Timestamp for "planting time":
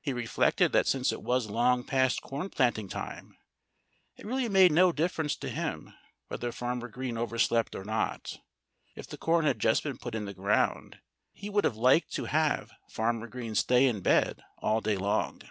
2.50-3.36